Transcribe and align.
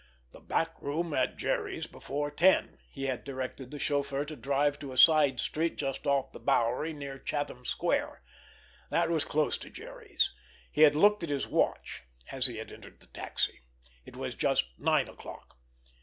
"The 0.31 0.39
back 0.39 0.81
room 0.81 1.13
at 1.13 1.37
Jerry's 1.37 1.85
before 1.85 2.31
ten." 2.31 2.79
He 2.91 3.05
had 3.05 3.23
directed 3.23 3.69
the 3.69 3.77
chauffeur 3.77 4.25
to 4.25 4.35
drive 4.35 4.79
to 4.79 4.91
a 4.91 4.97
side 4.97 5.39
street 5.39 5.77
just 5.77 6.07
off 6.07 6.31
the 6.31 6.39
Bowery 6.39 6.91
near 6.91 7.19
Chatham 7.19 7.63
Square—that 7.63 9.11
was 9.11 9.23
close 9.25 9.59
to 9.59 9.69
Jerry's. 9.69 10.33
He 10.71 10.81
had 10.81 10.95
looked 10.95 11.21
at 11.21 11.29
his 11.29 11.45
watch, 11.47 12.01
as 12.31 12.47
he 12.47 12.57
had 12.57 12.71
entered 12.71 12.99
the 12.99 13.07
taxi. 13.13 13.59
It 14.03 14.15
was 14.15 14.33
just 14.33 14.65
nine 14.79 15.07
o'clock. 15.07 15.59